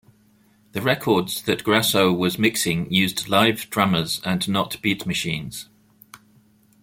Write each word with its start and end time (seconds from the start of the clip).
The 0.71 0.81
records 0.81 1.43
that 1.43 1.63
Grasso 1.63 2.11
was 2.11 2.39
mixing 2.39 2.91
used 2.91 3.29
live 3.29 3.69
drummers 3.69 4.19
and 4.25 4.49
not 4.49 4.81
beat 4.81 5.05
machines. 5.05 5.69